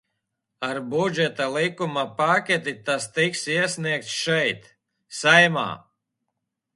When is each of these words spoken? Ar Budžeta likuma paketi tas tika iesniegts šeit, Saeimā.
Ar 0.67 0.77
Budžeta 0.91 1.45
likuma 1.55 2.03
paketi 2.21 2.73
tas 2.85 3.05
tika 3.17 3.43
iesniegts 3.57 4.13
šeit, 4.23 4.63
Saeimā. 5.19 5.67